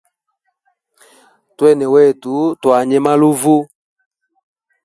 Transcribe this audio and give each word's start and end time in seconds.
Twene 1.57 1.85
wetu 1.93 2.33
twanywe 2.61 2.97
maluvu. 3.05 3.57